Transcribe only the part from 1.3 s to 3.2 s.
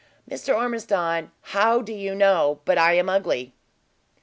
how do you know but I am